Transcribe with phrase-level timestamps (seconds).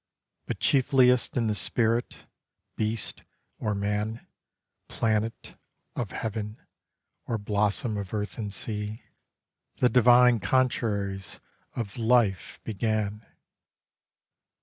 [0.47, 2.25] But chiefliest in the spirit
[2.75, 3.21] (beast
[3.59, 4.25] or man,
[4.87, 5.53] Planet
[5.95, 6.57] of heaven
[7.27, 9.03] or blossom of earth or sea)
[9.75, 11.39] The divine contraries
[11.75, 13.27] of life began.